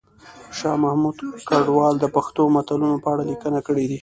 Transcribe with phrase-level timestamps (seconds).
[0.57, 1.17] شاه محمود
[1.49, 3.97] کډوال د پښتو متلونو په اړه لیکنه کړې ده